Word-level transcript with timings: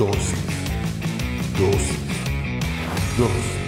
Dosis. 0.00 0.32
Dosis. 1.58 1.98
Dosis. 3.18 3.58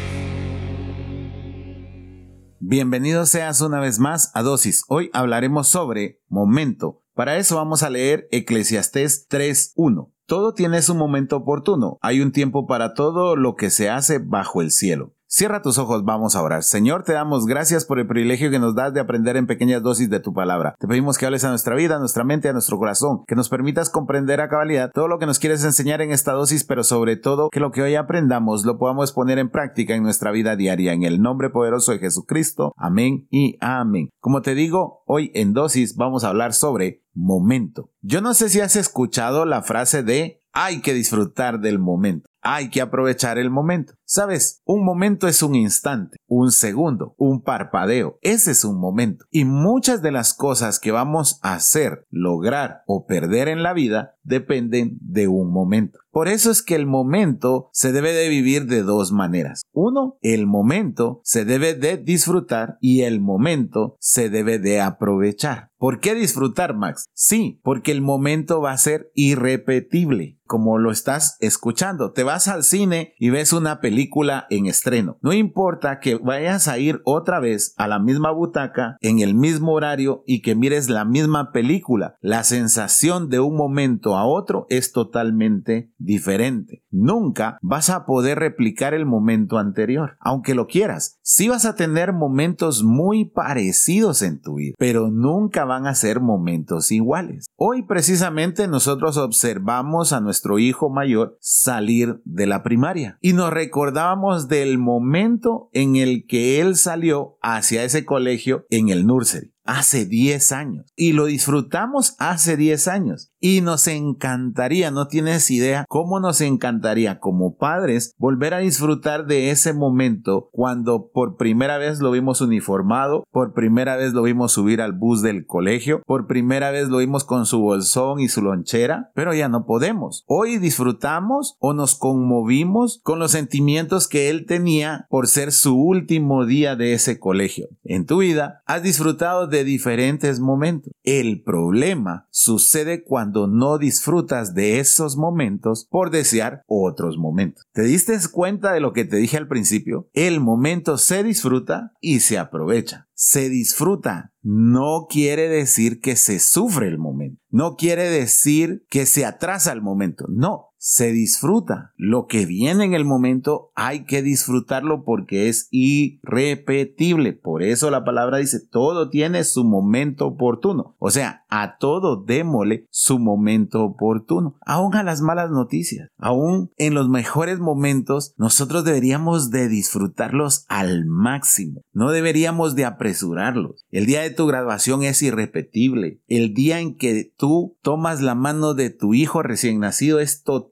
Bienvenido 2.59 3.27
seas 3.27 3.61
una 3.61 3.81
vez 3.81 3.99
más 3.99 4.31
a 4.35 4.41
Dosis. 4.41 4.85
Hoy 4.89 5.11
hablaremos 5.13 5.69
sobre 5.69 6.23
momento. 6.31 7.03
Para 7.13 7.37
eso 7.37 7.57
vamos 7.57 7.83
a 7.83 7.91
leer 7.91 8.29
Eclesiastés 8.31 9.29
3.1. 9.29 10.11
Todo 10.25 10.55
tiene 10.55 10.81
su 10.81 10.95
momento 10.95 11.37
oportuno. 11.37 11.99
Hay 12.01 12.23
un 12.23 12.33
tiempo 12.33 12.67
para 12.67 12.95
todo 12.95 13.37
lo 13.37 13.55
que 13.55 13.69
se 13.69 13.91
hace 13.91 14.19
bajo 14.19 14.63
el 14.63 14.71
cielo. 14.71 15.15
Cierra 15.35 15.63
tus 15.63 15.79
ojos, 15.79 16.05
vamos 16.05 16.37
a 16.37 16.43
orar. 16.43 16.63
Señor, 16.63 17.05
te 17.05 17.15
damos 17.15 17.47
gracias 17.47 17.87
por 17.87 17.99
el 17.99 18.07
privilegio 18.07 18.51
que 18.51 18.59
nos 18.59 18.75
das 18.75 18.93
de 18.93 19.01
aprender 19.01 19.39
en 19.39 19.47
pequeñas 19.47 19.83
dosis 19.83 20.11
de 20.11 20.21
tu 20.21 20.35
palabra. 20.35 20.75
Te 20.79 20.87
pedimos 20.87 21.17
que 21.17 21.25
hables 21.25 21.43
a 21.45 21.49
nuestra 21.49 21.75
vida, 21.75 21.97
a 21.97 21.99
nuestra 21.99 22.23
mente, 22.23 22.51
a 22.51 22.53
nuestro 22.53 22.77
corazón, 22.77 23.25
que 23.27 23.35
nos 23.35 23.49
permitas 23.49 23.89
comprender 23.89 24.43
a 24.43 24.51
cabalidad 24.51 24.91
todo 24.93 25.09
lo 25.09 25.19
que 25.19 25.25
nos 25.25 25.39
quieres 25.39 25.65
enseñar 25.65 26.03
en 26.03 26.13
esta 26.13 26.33
dosis, 26.33 26.65
pero 26.65 26.85
sobre 26.85 27.17
todo 27.17 27.49
que 27.49 27.61
lo 27.61 27.71
que 27.71 27.81
hoy 27.81 27.95
aprendamos 27.95 28.67
lo 28.67 28.77
podamos 28.77 29.13
poner 29.13 29.39
en 29.39 29.49
práctica 29.49 29.95
en 29.95 30.03
nuestra 30.03 30.33
vida 30.33 30.55
diaria. 30.55 30.93
En 30.93 31.03
el 31.03 31.23
nombre 31.23 31.49
poderoso 31.49 31.93
de 31.93 32.01
Jesucristo. 32.01 32.75
Amén 32.77 33.27
y 33.31 33.57
amén. 33.63 34.11
Como 34.21 34.43
te 34.43 34.55
digo, 34.55 35.03
hoy 35.07 35.31
en 35.33 35.55
dosis 35.55 35.97
vamos 35.97 36.25
a 36.25 36.29
hablar 36.29 36.53
sobre 36.53 37.05
momento. 37.15 37.89
Yo 38.03 38.21
no 38.21 38.35
sé 38.35 38.51
si 38.51 38.61
has 38.61 38.77
escuchado 38.77 39.47
la 39.47 39.63
frase 39.63 40.03
de 40.03 40.42
hay 40.53 40.81
que 40.81 40.95
disfrutar 40.95 41.61
del 41.61 41.79
momento. 41.79 42.29
Hay 42.45 42.71
que 42.71 42.81
aprovechar 42.81 43.39
el 43.39 43.51
momento. 43.51 43.95
Sabes, 44.05 44.63
un 44.65 44.85
momento 44.85 45.29
es 45.29 45.43
un 45.43 45.55
instante, 45.55 46.17
un 46.27 46.51
segundo, 46.51 47.15
un 47.17 47.43
parpadeo. 47.43 48.19
Ese 48.21 48.51
es 48.51 48.65
un 48.65 48.81
momento. 48.81 49.25
Y 49.31 49.45
muchas 49.45 50.03
de 50.03 50.11
las 50.11 50.35
cosas 50.35 50.81
que 50.81 50.91
vamos 50.91 51.39
a 51.43 51.55
hacer, 51.55 52.07
lograr 52.11 52.83
o 52.87 53.07
perder 53.07 53.47
en 53.49 53.63
la 53.63 53.73
vida 53.73 54.17
dependen 54.25 54.99
de 55.01 55.29
un 55.29 55.53
momento. 55.53 56.01
Por 56.13 56.29
eso 56.29 56.51
es 56.51 56.63
que 56.63 56.75
el 56.75 56.85
momento 56.85 57.71
se 57.73 57.91
debe 57.91 58.13
de 58.13 58.29
vivir 58.29 58.67
de 58.67 58.83
dos 58.83 59.13
maneras. 59.13 59.63
Uno, 59.73 60.19
el 60.21 60.47
momento 60.47 61.23
se 61.25 61.47
debe 61.47 61.75
de 61.75 61.97
disfrutar 61.97 62.77
y 62.83 63.01
el 63.01 63.23
momento 63.23 63.97
se 63.99 64.29
debe 64.29 64.59
de 64.59 64.83
aprovechar. 64.83 65.73
¿Por 65.83 65.99
qué 65.99 66.15
disfrutar, 66.15 66.77
Max? 66.77 67.07
Sí, 67.13 67.61
porque 67.65 67.91
el 67.91 68.03
momento 68.03 68.61
va 68.61 68.71
a 68.71 68.77
ser 68.77 69.11
irrepetible, 69.17 70.39
como 70.45 70.79
lo 70.79 70.93
estás 70.93 71.37
escuchando. 71.41 72.13
Te 72.13 72.23
vas 72.23 72.47
al 72.47 72.63
cine 72.63 73.15
y 73.19 73.31
ves 73.31 73.53
una 73.53 73.81
película 73.81 74.47
en 74.49 74.67
estreno. 74.67 75.19
No 75.23 75.33
importa 75.33 75.99
que 75.99 76.15
vayas 76.15 76.69
a 76.69 76.79
ir 76.79 77.01
otra 77.05 77.41
vez 77.41 77.75
a 77.79 77.89
la 77.89 77.99
misma 77.99 78.31
butaca 78.31 78.97
en 79.01 79.19
el 79.19 79.35
mismo 79.35 79.73
horario 79.73 80.23
y 80.25 80.41
que 80.41 80.55
mires 80.55 80.89
la 80.89 81.05
misma 81.05 81.51
película. 81.51 82.15
La 82.21 82.45
sensación 82.45 83.29
de 83.29 83.41
un 83.41 83.57
momento 83.57 84.17
a 84.17 84.25
otro 84.25 84.67
es 84.69 84.93
totalmente 84.93 85.91
diferente. 86.05 86.85
Nunca 86.91 87.59
vas 87.63 87.91
a 87.91 88.07
poder 88.07 88.39
replicar 88.39 88.95
el 88.95 89.07
momento 89.07 89.59
anterior, 89.59 90.17
aunque 90.21 90.55
lo 90.55 90.67
quieras. 90.67 91.19
Sí 91.23 91.49
vas 91.49 91.65
a 91.65 91.75
tener 91.75 92.13
momentos 92.13 92.83
muy 92.83 93.25
parecidos 93.25 94.23
en 94.23 94.41
tu 94.41 94.57
vida, 94.57 94.75
pero 94.79 95.11
nunca 95.11 95.65
van 95.65 95.87
a 95.87 95.95
ser 95.95 96.21
momentos 96.21 96.91
iguales. 96.93 97.47
Hoy 97.57 97.83
precisamente 97.83 98.69
nosotros 98.69 99.17
observamos 99.17 100.13
a 100.13 100.21
nuestro 100.21 100.59
hijo 100.59 100.91
mayor 100.91 101.37
salir 101.41 102.21
de 102.25 102.47
la 102.47 102.63
primaria 102.63 103.19
y 103.21 103.33
nos 103.33 103.53
recordábamos 103.53 104.49
del 104.49 104.79
momento 104.79 105.69
en 105.73 105.97
el 105.97 106.27
que 106.27 106.61
él 106.61 106.77
salió 106.77 107.39
hacia 107.43 107.85
ese 107.85 108.05
colegio 108.05 108.67
en 108.71 108.89
el 108.89 109.07
nursery 109.07 109.52
hace 109.65 110.07
10 110.07 110.53
años 110.53 110.93
y 110.97 111.13
lo 111.13 111.27
disfrutamos 111.27 112.15
hace 112.19 112.57
10 112.57 112.89
años 112.89 113.33
y 113.41 113.61
nos 113.61 113.89
encantaría, 113.89 114.93
no 114.93 115.09
tienes 115.09 115.51
idea 115.51 115.85
cómo 115.89 116.21
nos 116.21 116.41
encantaría 116.41 117.19
como 117.19 117.57
padres 117.57 118.15
volver 118.17 118.55
a 118.55 118.59
disfrutar 118.59 119.27
de 119.27 119.51
ese 119.51 119.73
momento 119.73 120.49
cuando 120.53 121.11
por 121.13 121.37
primera 121.37 121.77
vez 121.77 121.99
lo 121.99 122.13
vimos 122.13 122.41
uniformado, 122.41 123.25
por 123.33 123.53
primera 123.53 123.97
vez 123.97 124.13
lo 124.13 124.23
vimos 124.23 124.53
subir 124.53 124.81
al 124.81 124.93
bus 124.93 125.23
del 125.23 125.45
colegio, 125.45 126.03
por 126.07 126.29
primera 126.29 126.71
vez 126.71 126.89
lo 126.89 126.99
vimos 126.99 127.25
con 127.25 127.47
su 127.47 127.61
bolsón 127.61 128.21
y 128.21 128.29
su 128.29 128.43
lonchera, 128.43 129.11
pero 129.15 129.35
ya 129.35 129.49
no 129.49 129.67
podemos. 129.67 130.23
Hoy 130.27 130.59
disfrutamos 130.59 131.57
o 131.59 131.75
nos 131.75 131.97
conmovimos 131.97 133.01
con 133.03 133.19
los 133.19 133.33
sentimientos 133.33 134.07
que 134.07 134.31
él 134.31 134.47
tenía 134.47 135.07
por 135.11 135.27
ser 135.27 135.51
su 135.51 135.77
último 135.77 136.47
día 136.47 136.77
de 136.77 136.93
ese 136.93 137.19
colegio. 137.19 137.67
En 137.83 138.07
tu 138.07 138.19
vida 138.19 138.63
has 138.67 138.85
disfrutado 138.85 139.49
de 139.49 139.52
diferentes 139.65 140.41
momentos. 140.41 140.93
El 141.03 141.43
problema 141.43 142.27
sucede 142.31 143.05
cuando 143.05 143.47
no 143.47 143.79
disfrutas 143.79 144.55
de 144.55 144.81
esos 144.81 145.17
momentos 145.17 145.87
por 145.91 146.11
desear 146.11 146.63
otros 146.67 147.19
momentos. 147.19 147.65
¿Te 147.73 147.83
diste 147.83 148.13
cuenta 148.33 148.73
de 148.73 148.81
lo 148.81 148.93
que 148.93 149.05
te 149.05 149.17
dije 149.17 149.37
al 149.37 149.49
principio? 149.49 150.09
El 150.13 150.41
momento 150.41 150.99
se 150.99 151.23
disfruta 151.23 151.93
y 152.01 152.21
se 152.21 152.39
aprovecha. 152.39 153.09
Se 153.15 153.49
disfruta 153.49 154.33
no 154.43 155.07
quiere 155.09 155.49
decir 155.49 156.01
que 156.01 156.17
se 156.17 156.41
sufre 156.41 156.89
el 156.89 156.99
momento. 156.99 157.41
No 157.49 157.77
quiere 157.77 158.11
decir 158.11 158.85
que 158.91 159.07
se 159.07 159.25
atrasa 159.25 159.73
el 159.73 159.83
momento. 159.83 160.27
No, 160.29 160.72
se 160.85 161.13
disfruta. 161.13 161.93
Lo 161.97 162.27
que 162.27 162.45
viene 162.45 162.85
en 162.85 162.93
el 162.93 163.05
momento 163.05 163.71
hay 163.77 164.05
que 164.05 164.21
disfrutarlo 164.21 165.05
porque 165.05 165.49
es 165.49 165.69
irrepetible. 165.71 167.35
Por 167.35 167.63
eso 167.63 167.89
la 167.93 168.05
palabra 168.05 168.39
dice, 168.39 168.59
todo 168.59 169.09
tiene 169.09 169.45
su 169.45 169.63
momento 169.63 170.27
oportuno. 170.27 170.97
O 170.99 171.13
sea, 171.13 171.45
a 171.49 171.79
todo 171.79 172.17
démole 172.17 172.89
su 172.91 173.21
momento 173.21 173.85
oportuno. 173.85 174.57
Aún 174.67 174.97
a 174.97 175.05
las 175.05 175.21
malas 175.21 175.53
noticias, 175.53 176.09
aún 176.19 176.73
en 176.77 176.95
los 176.95 177.09
mejores 177.09 177.61
momentos, 177.61 178.35
nosotros 178.37 178.85
deberíamos 178.85 179.53
de 179.53 179.69
disfrutarlos 179.69 180.65
al 180.69 181.05
máximo. 181.07 181.83
No 181.93 182.11
deberíamos 182.11 182.75
de 182.75 182.87
apresurarlos. 182.87 183.87
El 183.93 184.07
día 184.07 184.23
de 184.23 184.31
tu 184.31 184.49
graduación 184.49 185.05
es 185.05 185.23
irrepetible. 185.23 186.21
El 186.27 186.55
día 186.55 186.81
en 186.81 186.97
que 186.97 187.33
tú 187.37 187.77
tomas 187.83 188.21
la 188.21 188.35
mano 188.35 188.75
de 188.75 188.91
tu 188.91 189.15
hijo 189.15 189.45
recién 189.45 189.79
nacido 189.79 190.19
es 190.19 190.43
totalmente 190.43 190.72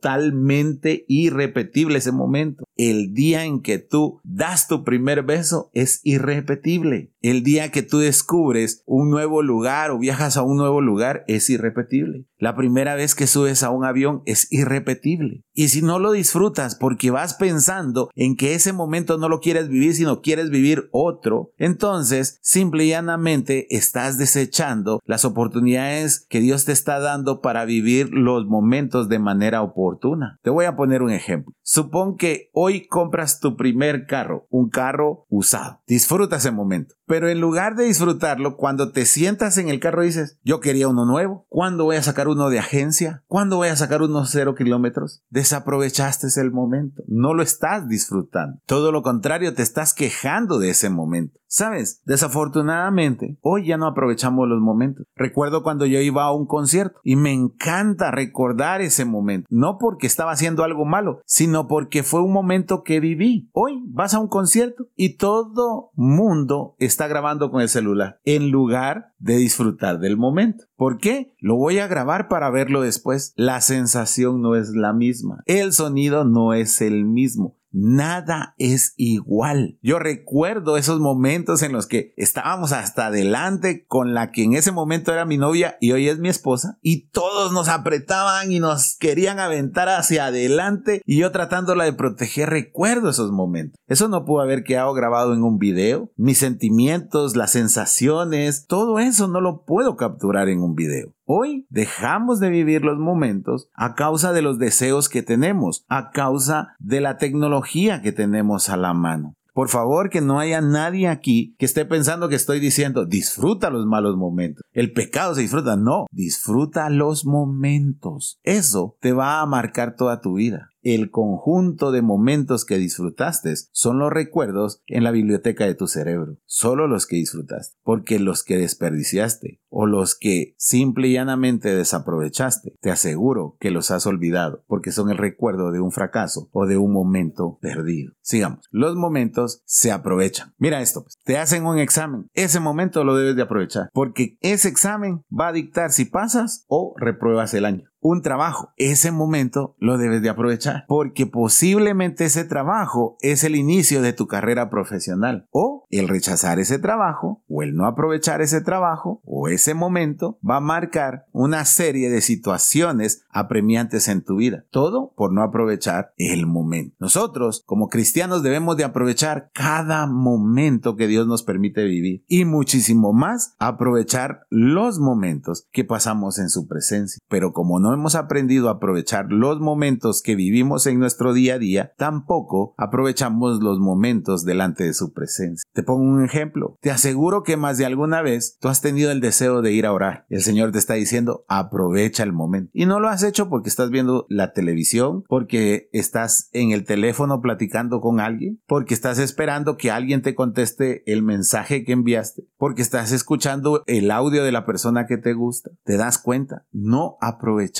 irrepetible 1.08 1.98
ese 1.98 2.12
momento. 2.12 2.64
El 2.76 3.12
día 3.12 3.44
en 3.44 3.60
que 3.60 3.78
tú 3.78 4.20
das 4.24 4.68
tu 4.68 4.84
primer 4.84 5.22
beso 5.22 5.70
es 5.74 6.00
irrepetible. 6.04 7.12
El 7.22 7.42
día 7.42 7.70
que 7.70 7.82
tú 7.82 7.98
descubres 7.98 8.82
un 8.86 9.10
nuevo 9.10 9.42
lugar 9.42 9.90
o 9.90 9.98
viajas 9.98 10.36
a 10.36 10.42
un 10.42 10.56
nuevo 10.56 10.80
lugar 10.80 11.24
es 11.26 11.50
irrepetible. 11.50 12.26
La 12.40 12.56
primera 12.56 12.94
vez 12.94 13.14
que 13.14 13.26
subes 13.26 13.62
a 13.62 13.68
un 13.68 13.84
avión 13.84 14.22
es 14.24 14.50
irrepetible. 14.50 15.44
Y 15.52 15.68
si 15.68 15.82
no 15.82 15.98
lo 15.98 16.12
disfrutas 16.12 16.74
porque 16.74 17.10
vas 17.10 17.34
pensando 17.34 18.08
en 18.14 18.34
que 18.34 18.54
ese 18.54 18.72
momento 18.72 19.18
no 19.18 19.28
lo 19.28 19.40
quieres 19.40 19.68
vivir, 19.68 19.94
sino 19.94 20.22
quieres 20.22 20.48
vivir 20.48 20.88
otro, 20.90 21.52
entonces 21.58 22.38
simple 22.40 22.86
y 22.86 22.88
llanamente 22.88 23.66
estás 23.76 24.16
desechando 24.16 25.00
las 25.04 25.26
oportunidades 25.26 26.26
que 26.30 26.40
Dios 26.40 26.64
te 26.64 26.72
está 26.72 26.98
dando 26.98 27.42
para 27.42 27.66
vivir 27.66 28.08
los 28.10 28.46
momentos 28.46 29.10
de 29.10 29.18
manera 29.18 29.60
oportuna. 29.60 30.38
Te 30.42 30.48
voy 30.48 30.64
a 30.64 30.76
poner 30.76 31.02
un 31.02 31.10
ejemplo. 31.10 31.52
Supón 31.62 32.16
que 32.16 32.48
hoy 32.54 32.86
compras 32.86 33.38
tu 33.38 33.54
primer 33.54 34.06
carro, 34.06 34.46
un 34.48 34.70
carro 34.70 35.26
usado. 35.28 35.82
Disfruta 35.86 36.36
ese 36.36 36.52
momento. 36.52 36.94
Pero 37.10 37.28
en 37.28 37.40
lugar 37.40 37.74
de 37.74 37.86
disfrutarlo, 37.86 38.56
cuando 38.56 38.92
te 38.92 39.04
sientas 39.04 39.58
en 39.58 39.68
el 39.68 39.80
carro 39.80 40.02
dices, 40.02 40.38
yo 40.44 40.60
quería 40.60 40.86
uno 40.86 41.04
nuevo. 41.04 41.44
¿Cuándo 41.48 41.82
voy 41.82 41.96
a 41.96 42.04
sacar 42.04 42.28
uno 42.28 42.50
de 42.50 42.60
agencia? 42.60 43.24
¿Cuándo 43.26 43.56
voy 43.56 43.66
a 43.66 43.74
sacar 43.74 44.00
unos 44.00 44.30
cero 44.30 44.54
kilómetros? 44.54 45.24
Desaprovechaste 45.28 46.28
el 46.40 46.52
momento. 46.52 47.02
No 47.08 47.34
lo 47.34 47.42
estás 47.42 47.88
disfrutando. 47.88 48.60
Todo 48.64 48.92
lo 48.92 49.02
contrario, 49.02 49.54
te 49.54 49.62
estás 49.62 49.92
quejando 49.92 50.60
de 50.60 50.70
ese 50.70 50.88
momento. 50.88 51.39
Sabes, 51.52 52.00
desafortunadamente, 52.04 53.36
hoy 53.40 53.66
ya 53.66 53.76
no 53.76 53.88
aprovechamos 53.88 54.48
los 54.48 54.60
momentos. 54.60 55.04
Recuerdo 55.16 55.64
cuando 55.64 55.84
yo 55.84 55.98
iba 55.98 56.22
a 56.22 56.32
un 56.32 56.46
concierto 56.46 57.00
y 57.02 57.16
me 57.16 57.32
encanta 57.32 58.12
recordar 58.12 58.80
ese 58.80 59.04
momento. 59.04 59.48
No 59.50 59.76
porque 59.76 60.06
estaba 60.06 60.30
haciendo 60.30 60.62
algo 60.62 60.84
malo, 60.84 61.22
sino 61.26 61.66
porque 61.66 62.04
fue 62.04 62.22
un 62.22 62.32
momento 62.32 62.84
que 62.84 63.00
viví. 63.00 63.50
Hoy 63.52 63.82
vas 63.88 64.14
a 64.14 64.20
un 64.20 64.28
concierto 64.28 64.86
y 64.94 65.16
todo 65.16 65.90
mundo 65.94 66.76
está 66.78 67.08
grabando 67.08 67.50
con 67.50 67.62
el 67.62 67.68
celular 67.68 68.20
en 68.22 68.52
lugar 68.52 69.12
de 69.18 69.36
disfrutar 69.36 69.98
del 69.98 70.16
momento. 70.16 70.66
¿Por 70.76 70.98
qué? 70.98 71.34
Lo 71.40 71.56
voy 71.56 71.80
a 71.80 71.88
grabar 71.88 72.28
para 72.28 72.48
verlo 72.50 72.80
después. 72.80 73.32
La 73.34 73.60
sensación 73.60 74.40
no 74.40 74.54
es 74.54 74.70
la 74.70 74.92
misma. 74.92 75.42
El 75.46 75.72
sonido 75.72 76.24
no 76.24 76.54
es 76.54 76.80
el 76.80 77.04
mismo. 77.04 77.56
Nada 77.72 78.54
es 78.58 78.94
igual. 78.96 79.78
Yo 79.82 79.98
recuerdo 79.98 80.76
esos 80.76 80.98
momentos 80.98 81.62
en 81.62 81.72
los 81.72 81.86
que 81.86 82.14
estábamos 82.16 82.72
hasta 82.72 83.06
adelante 83.06 83.84
con 83.86 84.12
la 84.12 84.32
que 84.32 84.44
en 84.44 84.54
ese 84.54 84.72
momento 84.72 85.12
era 85.12 85.24
mi 85.24 85.38
novia 85.38 85.76
y 85.80 85.92
hoy 85.92 86.08
es 86.08 86.18
mi 86.18 86.28
esposa 86.28 86.78
y 86.82 87.08
todos 87.10 87.52
nos 87.52 87.68
apretaban 87.68 88.50
y 88.50 88.58
nos 88.58 88.96
querían 88.98 89.38
aventar 89.38 89.88
hacia 89.88 90.26
adelante 90.26 91.00
y 91.04 91.18
yo 91.20 91.30
tratándola 91.30 91.84
de 91.84 91.92
proteger. 91.92 92.50
Recuerdo 92.50 93.10
esos 93.10 93.30
momentos. 93.30 93.78
Eso 93.86 94.08
no 94.08 94.24
pudo 94.24 94.40
haber 94.40 94.64
quedado 94.64 94.92
grabado 94.92 95.32
en 95.32 95.44
un 95.44 95.58
video. 95.58 96.10
Mis 96.16 96.38
sentimientos, 96.38 97.36
las 97.36 97.52
sensaciones, 97.52 98.66
todo 98.66 98.98
eso 98.98 99.28
no 99.28 99.40
lo 99.40 99.64
puedo 99.64 99.96
capturar 99.96 100.48
en 100.48 100.60
un 100.60 100.74
video. 100.74 101.12
Hoy 101.32 101.64
dejamos 101.70 102.40
de 102.40 102.50
vivir 102.50 102.82
los 102.82 102.98
momentos 102.98 103.68
a 103.74 103.94
causa 103.94 104.32
de 104.32 104.42
los 104.42 104.58
deseos 104.58 105.08
que 105.08 105.22
tenemos, 105.22 105.84
a 105.88 106.10
causa 106.10 106.74
de 106.80 107.00
la 107.00 107.18
tecnología 107.18 108.02
que 108.02 108.10
tenemos 108.10 108.68
a 108.68 108.76
la 108.76 108.94
mano. 108.94 109.36
Por 109.54 109.68
favor, 109.68 110.10
que 110.10 110.22
no 110.22 110.40
haya 110.40 110.60
nadie 110.60 111.06
aquí 111.06 111.54
que 111.56 111.66
esté 111.66 111.84
pensando 111.84 112.28
que 112.28 112.34
estoy 112.34 112.58
diciendo, 112.58 113.06
disfruta 113.06 113.70
los 113.70 113.86
malos 113.86 114.16
momentos. 114.16 114.64
El 114.72 114.92
pecado 114.92 115.36
se 115.36 115.42
disfruta. 115.42 115.76
No, 115.76 116.06
disfruta 116.10 116.90
los 116.90 117.24
momentos. 117.24 118.40
Eso 118.42 118.96
te 119.00 119.12
va 119.12 119.40
a 119.40 119.46
marcar 119.46 119.94
toda 119.94 120.20
tu 120.20 120.34
vida 120.34 120.70
el 120.82 121.10
conjunto 121.10 121.92
de 121.92 122.02
momentos 122.02 122.64
que 122.64 122.78
disfrutaste 122.78 123.54
son 123.72 123.98
los 123.98 124.10
recuerdos 124.10 124.82
en 124.86 125.04
la 125.04 125.10
biblioteca 125.10 125.66
de 125.66 125.74
tu 125.74 125.86
cerebro, 125.86 126.38
solo 126.46 126.86
los 126.86 127.06
que 127.06 127.16
disfrutaste, 127.16 127.76
porque 127.82 128.18
los 128.18 128.42
que 128.42 128.56
desperdiciaste 128.56 129.59
o 129.80 129.86
los 129.86 130.14
que 130.14 130.54
simple 130.58 131.08
y 131.08 131.14
llanamente 131.14 131.74
desaprovechaste, 131.74 132.76
te 132.82 132.90
aseguro 132.90 133.56
que 133.60 133.70
los 133.70 133.90
has 133.90 134.06
olvidado, 134.06 134.62
porque 134.66 134.92
son 134.92 135.10
el 135.10 135.16
recuerdo 135.16 135.72
de 135.72 135.80
un 135.80 135.90
fracaso 135.90 136.50
o 136.52 136.66
de 136.66 136.76
un 136.76 136.92
momento 136.92 137.58
perdido. 137.62 138.12
Sigamos, 138.20 138.68
los 138.70 138.94
momentos 138.94 139.62
se 139.64 139.90
aprovechan. 139.90 140.52
Mira 140.58 140.82
esto, 140.82 141.02
pues. 141.02 141.16
te 141.24 141.38
hacen 141.38 141.64
un 141.64 141.78
examen, 141.78 142.28
ese 142.34 142.60
momento 142.60 143.04
lo 143.04 143.16
debes 143.16 143.36
de 143.36 143.42
aprovechar, 143.42 143.88
porque 143.94 144.36
ese 144.42 144.68
examen 144.68 145.24
va 145.32 145.48
a 145.48 145.52
dictar 145.52 145.92
si 145.92 146.04
pasas 146.04 146.66
o 146.68 146.94
repruebas 146.98 147.54
el 147.54 147.64
año 147.64 147.89
un 148.00 148.22
trabajo. 148.22 148.72
Ese 148.76 149.12
momento 149.12 149.76
lo 149.78 149.98
debes 149.98 150.22
de 150.22 150.28
aprovechar 150.30 150.84
porque 150.88 151.26
posiblemente 151.26 152.24
ese 152.24 152.44
trabajo 152.44 153.16
es 153.20 153.44
el 153.44 153.56
inicio 153.56 154.02
de 154.02 154.12
tu 154.12 154.26
carrera 154.26 154.70
profesional 154.70 155.46
o 155.50 155.86
el 155.90 156.08
rechazar 156.08 156.58
ese 156.58 156.78
trabajo 156.78 157.42
o 157.48 157.62
el 157.62 157.74
no 157.74 157.86
aprovechar 157.86 158.40
ese 158.40 158.60
trabajo 158.60 159.20
o 159.24 159.48
ese 159.48 159.74
momento 159.74 160.38
va 160.48 160.56
a 160.56 160.60
marcar 160.60 161.26
una 161.32 161.64
serie 161.64 162.10
de 162.10 162.20
situaciones 162.20 163.24
apremiantes 163.30 164.08
en 164.08 164.22
tu 164.22 164.36
vida. 164.36 164.64
Todo 164.70 165.12
por 165.16 165.32
no 165.32 165.42
aprovechar 165.42 166.12
el 166.16 166.46
momento. 166.46 166.96
Nosotros 166.98 167.62
como 167.66 167.88
cristianos 167.88 168.42
debemos 168.42 168.76
de 168.76 168.84
aprovechar 168.84 169.50
cada 169.52 170.06
momento 170.06 170.96
que 170.96 171.06
Dios 171.06 171.26
nos 171.26 171.42
permite 171.42 171.84
vivir 171.84 172.24
y 172.28 172.44
muchísimo 172.44 173.12
más 173.12 173.54
aprovechar 173.58 174.46
los 174.48 174.98
momentos 174.98 175.66
que 175.72 175.84
pasamos 175.84 176.38
en 176.38 176.48
su 176.48 176.66
presencia. 176.66 177.20
Pero 177.28 177.52
como 177.52 177.80
no 177.80 177.89
hemos 177.92 178.14
aprendido 178.14 178.68
a 178.68 178.72
aprovechar 178.72 179.26
los 179.30 179.60
momentos 179.60 180.22
que 180.22 180.34
vivimos 180.34 180.86
en 180.86 180.98
nuestro 180.98 181.32
día 181.32 181.54
a 181.54 181.58
día, 181.58 181.92
tampoco 181.96 182.74
aprovechamos 182.76 183.62
los 183.62 183.78
momentos 183.78 184.44
delante 184.44 184.84
de 184.84 184.94
su 184.94 185.12
presencia. 185.12 185.62
Te 185.72 185.82
pongo 185.82 186.02
un 186.02 186.24
ejemplo. 186.24 186.76
Te 186.80 186.90
aseguro 186.90 187.42
que 187.42 187.56
más 187.56 187.78
de 187.78 187.86
alguna 187.86 188.22
vez 188.22 188.58
tú 188.60 188.68
has 188.68 188.80
tenido 188.80 189.10
el 189.10 189.20
deseo 189.20 189.62
de 189.62 189.72
ir 189.72 189.86
a 189.86 189.92
orar. 189.92 190.26
El 190.28 190.42
Señor 190.42 190.72
te 190.72 190.78
está 190.78 190.94
diciendo, 190.94 191.44
aprovecha 191.48 192.22
el 192.22 192.32
momento. 192.32 192.70
Y 192.72 192.86
no 192.86 193.00
lo 193.00 193.08
has 193.08 193.22
hecho 193.22 193.48
porque 193.48 193.68
estás 193.68 193.90
viendo 193.90 194.26
la 194.28 194.52
televisión, 194.52 195.24
porque 195.28 195.88
estás 195.92 196.48
en 196.52 196.72
el 196.72 196.84
teléfono 196.84 197.40
platicando 197.40 198.00
con 198.00 198.20
alguien, 198.20 198.60
porque 198.66 198.94
estás 198.94 199.18
esperando 199.18 199.76
que 199.76 199.90
alguien 199.90 200.22
te 200.22 200.34
conteste 200.34 201.02
el 201.10 201.22
mensaje 201.22 201.84
que 201.84 201.92
enviaste, 201.92 202.44
porque 202.56 202.82
estás 202.82 203.12
escuchando 203.12 203.82
el 203.86 204.10
audio 204.10 204.44
de 204.44 204.52
la 204.52 204.66
persona 204.66 205.06
que 205.06 205.18
te 205.18 205.32
gusta. 205.32 205.70
Te 205.84 205.96
das 205.96 206.18
cuenta, 206.18 206.66
no 206.72 207.16
aprovecha 207.20 207.79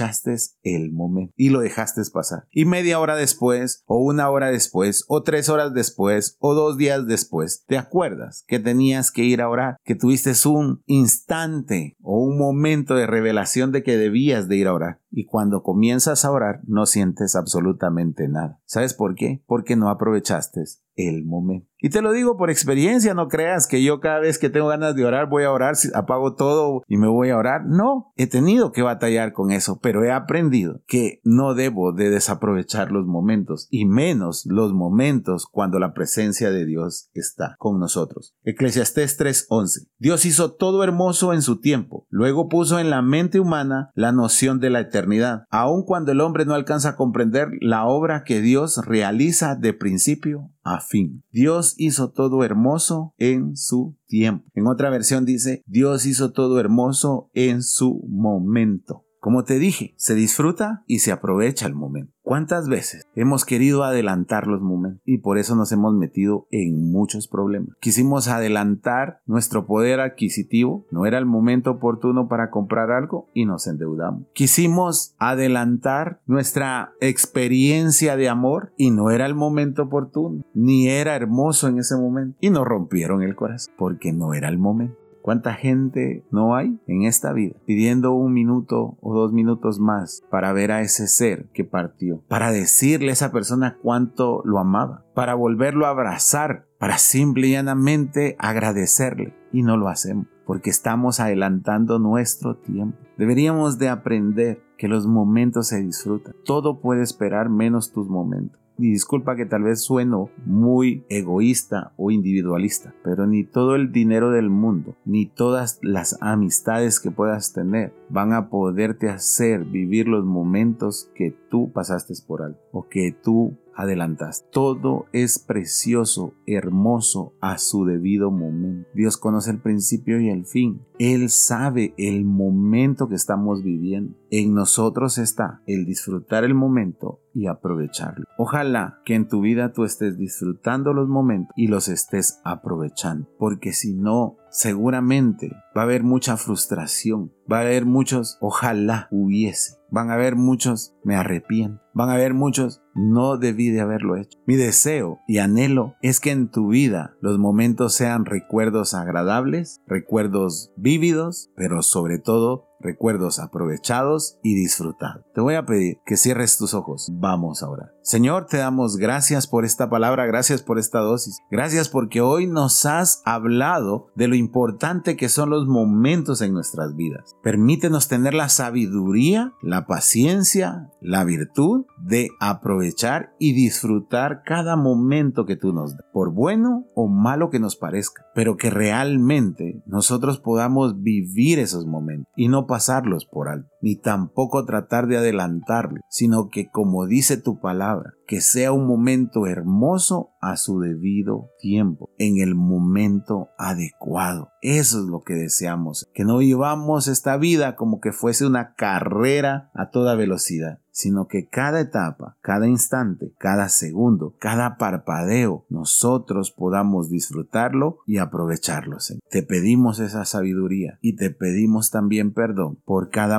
el 0.62 0.92
momento 0.92 1.32
y 1.36 1.50
lo 1.50 1.60
dejaste 1.60 2.00
pasar. 2.12 2.46
Y 2.50 2.64
media 2.64 2.98
hora 2.98 3.16
después, 3.16 3.82
o 3.86 3.98
una 3.98 4.30
hora 4.30 4.50
después, 4.50 5.04
o 5.08 5.22
tres 5.22 5.48
horas 5.48 5.74
después, 5.74 6.36
o 6.38 6.54
dos 6.54 6.78
días 6.78 7.06
después, 7.06 7.64
te 7.66 7.76
acuerdas 7.76 8.44
que 8.46 8.58
tenías 8.58 9.10
que 9.10 9.24
ir 9.24 9.42
a 9.42 9.48
orar, 9.48 9.76
que 9.84 9.94
tuviste 9.94 10.30
un 10.48 10.82
instante 10.86 11.96
o 12.02 12.22
un 12.22 12.38
momento 12.38 12.94
de 12.94 13.06
revelación 13.06 13.72
de 13.72 13.82
que 13.82 13.96
debías 13.96 14.48
de 14.48 14.56
ir 14.56 14.68
a 14.68 14.74
orar. 14.74 15.00
Y 15.10 15.26
cuando 15.26 15.62
comienzas 15.62 16.24
a 16.24 16.30
orar, 16.30 16.60
no 16.66 16.86
sientes 16.86 17.34
absolutamente 17.34 18.28
nada. 18.28 18.60
¿Sabes 18.64 18.94
por 18.94 19.16
qué? 19.16 19.42
Porque 19.46 19.74
no 19.74 19.90
aprovechaste 19.90 20.62
el 21.08 21.24
momento. 21.24 21.70
Y 21.82 21.88
te 21.88 22.02
lo 22.02 22.12
digo 22.12 22.36
por 22.36 22.50
experiencia, 22.50 23.14
no 23.14 23.28
creas 23.28 23.66
que 23.66 23.82
yo 23.82 24.00
cada 24.00 24.20
vez 24.20 24.38
que 24.38 24.50
tengo 24.50 24.68
ganas 24.68 24.94
de 24.94 25.04
orar 25.06 25.28
voy 25.28 25.44
a 25.44 25.52
orar, 25.52 25.74
apago 25.94 26.34
todo 26.34 26.82
y 26.86 26.98
me 26.98 27.08
voy 27.08 27.30
a 27.30 27.38
orar. 27.38 27.62
No, 27.66 28.12
he 28.16 28.26
tenido 28.26 28.70
que 28.70 28.82
batallar 28.82 29.32
con 29.32 29.50
eso, 29.50 29.78
pero 29.80 30.04
he 30.04 30.12
aprendido 30.12 30.82
que 30.86 31.20
no 31.24 31.54
debo 31.54 31.92
de 31.92 32.10
desaprovechar 32.10 32.92
los 32.92 33.06
momentos 33.06 33.66
y 33.70 33.86
menos 33.86 34.44
los 34.46 34.74
momentos 34.74 35.46
cuando 35.50 35.78
la 35.78 35.94
presencia 35.94 36.50
de 36.50 36.66
Dios 36.66 37.08
está 37.14 37.54
con 37.58 37.78
nosotros. 37.78 38.34
Eclesiastés 38.44 39.16
3:11. 39.16 39.88
Dios 39.98 40.26
hizo 40.26 40.52
todo 40.52 40.84
hermoso 40.84 41.32
en 41.32 41.40
su 41.40 41.60
tiempo, 41.60 42.06
luego 42.10 42.48
puso 42.48 42.78
en 42.78 42.90
la 42.90 43.00
mente 43.00 43.40
humana 43.40 43.90
la 43.94 44.12
noción 44.12 44.60
de 44.60 44.68
la 44.68 44.80
eternidad, 44.80 45.44
aun 45.48 45.84
cuando 45.84 46.12
el 46.12 46.20
hombre 46.20 46.44
no 46.44 46.52
alcanza 46.52 46.90
a 46.90 46.96
comprender 46.96 47.48
la 47.60 47.86
obra 47.86 48.22
que 48.24 48.42
Dios 48.42 48.80
realiza 48.84 49.54
de 49.54 49.72
principio 49.72 50.50
a 50.62 50.80
fin. 50.80 51.24
Dios 51.30 51.74
hizo 51.78 52.10
todo 52.10 52.44
hermoso 52.44 53.14
en 53.18 53.56
su 53.56 53.96
tiempo. 54.06 54.46
En 54.54 54.66
otra 54.66 54.90
versión 54.90 55.24
dice, 55.24 55.62
Dios 55.66 56.06
hizo 56.06 56.32
todo 56.32 56.60
hermoso 56.60 57.30
en 57.34 57.62
su 57.62 58.04
momento. 58.08 59.04
Como 59.20 59.44
te 59.44 59.58
dije, 59.58 59.92
se 59.96 60.14
disfruta 60.14 60.82
y 60.86 61.00
se 61.00 61.12
aprovecha 61.12 61.66
el 61.66 61.74
momento. 61.74 62.12
¿Cuántas 62.22 62.68
veces 62.68 63.06
hemos 63.14 63.44
querido 63.44 63.84
adelantar 63.84 64.46
los 64.46 64.62
momentos 64.62 65.02
y 65.04 65.18
por 65.18 65.36
eso 65.36 65.56
nos 65.56 65.72
hemos 65.72 65.94
metido 65.94 66.46
en 66.50 66.90
muchos 66.90 67.28
problemas? 67.28 67.76
Quisimos 67.80 68.28
adelantar 68.28 69.20
nuestro 69.26 69.66
poder 69.66 70.00
adquisitivo, 70.00 70.86
no 70.90 71.04
era 71.04 71.18
el 71.18 71.26
momento 71.26 71.72
oportuno 71.72 72.28
para 72.28 72.50
comprar 72.50 72.92
algo 72.92 73.28
y 73.34 73.44
nos 73.44 73.66
endeudamos. 73.66 74.26
Quisimos 74.32 75.14
adelantar 75.18 76.20
nuestra 76.26 76.92
experiencia 77.00 78.16
de 78.16 78.28
amor 78.28 78.72
y 78.76 78.90
no 78.90 79.10
era 79.10 79.26
el 79.26 79.34
momento 79.34 79.82
oportuno, 79.82 80.44
ni 80.54 80.88
era 80.88 81.14
hermoso 81.16 81.68
en 81.68 81.78
ese 81.78 81.96
momento 81.96 82.38
y 82.40 82.50
nos 82.50 82.64
rompieron 82.64 83.22
el 83.22 83.34
corazón 83.34 83.74
porque 83.76 84.12
no 84.12 84.32
era 84.32 84.48
el 84.48 84.58
momento. 84.58 84.99
¿Cuánta 85.22 85.54
gente 85.54 86.24
no 86.30 86.56
hay 86.56 86.80
en 86.86 87.02
esta 87.02 87.32
vida 87.32 87.56
pidiendo 87.66 88.12
un 88.12 88.32
minuto 88.32 88.96
o 89.00 89.14
dos 89.14 89.32
minutos 89.32 89.78
más 89.78 90.22
para 90.30 90.52
ver 90.52 90.72
a 90.72 90.80
ese 90.80 91.06
ser 91.06 91.48
que 91.52 91.64
partió? 91.64 92.22
Para 92.28 92.50
decirle 92.50 93.10
a 93.10 93.12
esa 93.12 93.32
persona 93.32 93.76
cuánto 93.82 94.42
lo 94.44 94.58
amaba, 94.58 95.04
para 95.14 95.34
volverlo 95.34 95.86
a 95.86 95.90
abrazar, 95.90 96.66
para 96.78 96.98
simple 96.98 97.48
y 97.48 97.52
llanamente 97.52 98.36
agradecerle. 98.38 99.34
Y 99.52 99.62
no 99.62 99.76
lo 99.76 99.88
hacemos 99.88 100.26
porque 100.50 100.70
estamos 100.70 101.20
adelantando 101.20 102.00
nuestro 102.00 102.56
tiempo. 102.56 102.98
Deberíamos 103.16 103.78
de 103.78 103.88
aprender 103.88 104.64
que 104.78 104.88
los 104.88 105.06
momentos 105.06 105.68
se 105.68 105.80
disfrutan. 105.80 106.34
Todo 106.44 106.80
puede 106.80 107.04
esperar 107.04 107.48
menos 107.48 107.92
tus 107.92 108.08
momentos. 108.08 108.60
Y 108.80 108.92
disculpa 108.92 109.36
que 109.36 109.44
tal 109.44 109.64
vez 109.64 109.82
sueno 109.82 110.30
muy 110.46 111.04
egoísta 111.10 111.92
o 111.98 112.10
individualista, 112.10 112.94
pero 113.04 113.26
ni 113.26 113.44
todo 113.44 113.76
el 113.76 113.92
dinero 113.92 114.30
del 114.30 114.48
mundo, 114.48 114.96
ni 115.04 115.26
todas 115.26 115.78
las 115.82 116.16
amistades 116.22 116.98
que 116.98 117.10
puedas 117.10 117.52
tener 117.52 117.92
van 118.08 118.32
a 118.32 118.48
poderte 118.48 119.10
hacer 119.10 119.66
vivir 119.66 120.08
los 120.08 120.24
momentos 120.24 121.10
que 121.14 121.36
tú 121.50 121.70
pasaste 121.72 122.14
por 122.26 122.40
alto 122.40 122.58
o 122.72 122.88
que 122.88 123.12
tú 123.12 123.58
adelantas. 123.80 124.46
Todo 124.50 125.06
es 125.12 125.38
precioso, 125.38 126.34
hermoso 126.46 127.34
a 127.40 127.58
su 127.58 127.84
debido 127.84 128.30
momento. 128.30 128.88
Dios 128.94 129.16
conoce 129.16 129.50
el 129.50 129.60
principio 129.60 130.20
y 130.20 130.28
el 130.28 130.46
fin. 130.46 130.82
Él 130.98 131.30
sabe 131.30 131.94
el 131.96 132.24
momento 132.24 133.08
que 133.08 133.14
estamos 133.14 133.62
viviendo. 133.62 134.16
En 134.30 134.54
nosotros 134.54 135.18
está 135.18 135.62
el 135.66 135.86
disfrutar 135.86 136.44
el 136.44 136.54
momento 136.54 137.20
y 137.34 137.46
aprovecharlo. 137.46 138.24
Ojalá 138.38 139.00
que 139.04 139.14
en 139.14 139.28
tu 139.28 139.40
vida 139.40 139.72
tú 139.72 139.84
estés 139.84 140.18
disfrutando 140.18 140.92
los 140.92 141.08
momentos 141.08 141.52
y 141.56 141.68
los 141.68 141.88
estés 141.88 142.40
aprovechando, 142.44 143.28
porque 143.38 143.72
si 143.72 143.94
no, 143.94 144.36
seguramente 144.50 145.52
va 145.76 145.82
a 145.82 145.84
haber 145.84 146.02
mucha 146.02 146.36
frustración, 146.36 147.32
va 147.50 147.58
a 147.58 147.62
haber 147.62 147.86
muchos, 147.86 148.36
ojalá 148.40 149.08
hubiese, 149.10 149.76
van 149.90 150.10
a 150.10 150.14
haber 150.14 150.36
muchos, 150.36 150.94
me 151.04 151.16
arrepiento, 151.16 151.80
van 151.94 152.10
a 152.10 152.14
haber 152.14 152.34
muchos, 152.34 152.82
no 153.00 153.36
debí 153.36 153.70
de 153.70 153.80
haberlo 153.80 154.16
hecho. 154.16 154.38
Mi 154.46 154.56
deseo 154.56 155.20
y 155.26 155.38
anhelo 155.38 155.96
es 156.02 156.20
que 156.20 156.30
en 156.30 156.50
tu 156.50 156.68
vida 156.68 157.16
los 157.20 157.38
momentos 157.38 157.94
sean 157.94 158.24
recuerdos 158.24 158.94
agradables, 158.94 159.80
recuerdos 159.86 160.72
vívidos, 160.76 161.50
pero 161.56 161.82
sobre 161.82 162.18
todo 162.18 162.69
recuerdos 162.80 163.38
aprovechados 163.38 164.38
y 164.42 164.54
disfrutados. 164.54 165.24
Te 165.34 165.40
voy 165.40 165.54
a 165.54 165.66
pedir 165.66 165.98
que 166.04 166.16
cierres 166.16 166.58
tus 166.58 166.74
ojos. 166.74 167.10
Vamos 167.12 167.62
ahora. 167.62 167.92
Señor, 168.02 168.46
te 168.46 168.56
damos 168.56 168.96
gracias 168.96 169.46
por 169.46 169.64
esta 169.64 169.90
palabra, 169.90 170.26
gracias 170.26 170.62
por 170.62 170.78
esta 170.78 171.00
dosis. 171.00 171.38
Gracias 171.50 171.88
porque 171.88 172.20
hoy 172.20 172.46
nos 172.46 172.86
has 172.86 173.22
hablado 173.24 174.08
de 174.16 174.26
lo 174.26 174.34
importante 174.34 175.16
que 175.16 175.28
son 175.28 175.50
los 175.50 175.66
momentos 175.66 176.40
en 176.40 176.52
nuestras 176.52 176.96
vidas. 176.96 177.36
Permítenos 177.42 178.08
tener 178.08 178.34
la 178.34 178.48
sabiduría, 178.48 179.52
la 179.62 179.86
paciencia, 179.86 180.90
la 181.00 181.24
virtud 181.24 181.84
de 181.98 182.30
aprovechar 182.40 183.34
y 183.38 183.52
disfrutar 183.52 184.42
cada 184.44 184.76
momento 184.76 185.44
que 185.44 185.56
tú 185.56 185.72
nos 185.72 185.96
das, 185.96 186.06
por 186.12 186.32
bueno 186.32 186.86
o 186.94 187.08
malo 187.08 187.50
que 187.50 187.60
nos 187.60 187.76
parezca 187.76 188.24
pero 188.34 188.56
que 188.56 188.70
realmente 188.70 189.82
nosotros 189.86 190.38
podamos 190.40 191.02
vivir 191.02 191.58
esos 191.58 191.86
momentos 191.86 192.32
y 192.36 192.48
no 192.48 192.66
pasarlos 192.66 193.24
por 193.26 193.48
alto, 193.48 193.68
ni 193.80 193.96
tampoco 193.96 194.64
tratar 194.64 195.06
de 195.06 195.18
adelantarlos, 195.18 196.00
sino 196.08 196.48
que 196.48 196.70
como 196.70 197.06
dice 197.06 197.36
tu 197.36 197.60
palabra, 197.60 198.14
que 198.26 198.40
sea 198.40 198.72
un 198.72 198.86
momento 198.86 199.46
hermoso 199.46 200.30
a 200.40 200.56
su 200.56 200.78
debido 200.78 201.50
tiempo, 201.58 202.10
en 202.16 202.38
el 202.38 202.54
momento 202.54 203.48
adecuado. 203.58 204.50
Eso 204.62 205.00
es 205.00 205.06
lo 205.06 205.22
que 205.22 205.34
deseamos, 205.34 206.08
que 206.14 206.24
no 206.24 206.38
vivamos 206.38 207.08
esta 207.08 207.36
vida 207.36 207.74
como 207.74 208.00
que 208.00 208.12
fuese 208.12 208.46
una 208.46 208.74
carrera 208.74 209.70
a 209.74 209.90
toda 209.90 210.14
velocidad, 210.14 210.78
sino 210.92 211.26
que 211.26 211.48
cada 211.48 211.80
etapa, 211.80 212.36
cada 212.40 212.68
instante, 212.68 213.32
cada 213.38 213.68
segundo, 213.68 214.36
cada 214.38 214.76
parpadeo, 214.76 215.66
nosotros 215.68 216.52
podamos 216.52 217.10
disfrutarlo 217.10 217.98
y 218.06 218.18
aprovecharlo. 218.18 218.98
Te 219.30 219.42
pedimos 219.42 219.98
esa 219.98 220.24
sabiduría 220.24 220.98
y 221.00 221.16
te 221.16 221.30
pedimos 221.30 221.90
también 221.90 222.32
perdón 222.32 222.78
por 222.84 223.10
cada 223.10 223.38